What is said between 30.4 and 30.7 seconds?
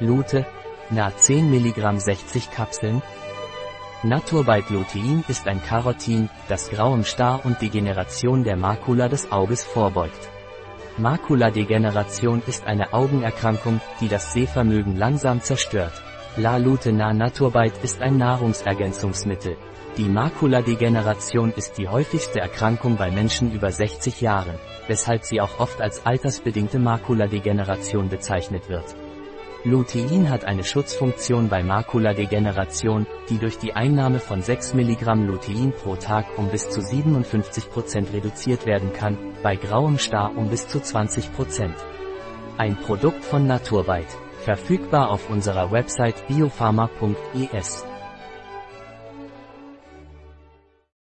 eine